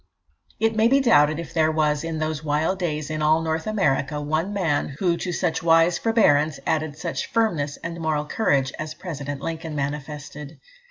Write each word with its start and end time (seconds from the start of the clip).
It 0.59 0.75
may 0.75 0.87
be 0.87 0.99
doubted 0.99 1.37
if 1.37 1.53
there 1.53 1.69
was 1.71 2.03
in 2.03 2.17
those 2.17 2.43
wild 2.43 2.79
days 2.79 3.11
in 3.11 3.21
all 3.21 3.39
North 3.43 3.67
America 3.67 4.19
one 4.19 4.51
man 4.51 4.95
who 4.97 5.15
to 5.17 5.31
such 5.31 5.61
wise 5.61 5.99
forbearance 5.99 6.59
added 6.65 6.97
such 6.97 7.27
firmness 7.27 7.77
and 7.83 7.99
moral 7.99 8.25
courage 8.25 8.73
as 8.79 8.95
President 8.95 9.41
Lincoln 9.41 9.75
manifested. 9.75 10.57